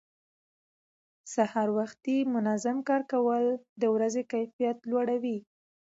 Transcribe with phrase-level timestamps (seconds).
[1.33, 3.45] سهار وختي منظم کار کول
[3.81, 5.37] د ورځې کیفیت لوړوي